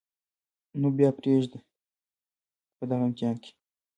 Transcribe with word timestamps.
نو 0.79 0.87
بیا 0.97 1.09
پرېږدئ 1.19 1.59
چې 1.63 2.75
په 2.77 2.83
دغه 2.89 3.03
امتحان 3.07 3.35
کې 3.43 3.51